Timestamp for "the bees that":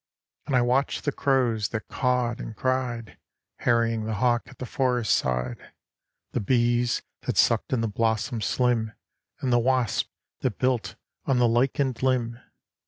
6.31-7.37